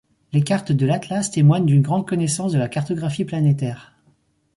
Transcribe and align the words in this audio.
Les 0.33 0.41
cartes 0.41 0.71
de 0.71 0.87
l'atlas 0.87 1.29
témoignent 1.29 1.67
d'une 1.67 1.83
grande 1.83 2.07
connaissance 2.07 2.53
de 2.53 2.57
la 2.57 2.67
cartographie 2.69 3.23
planétaire. 3.23 3.93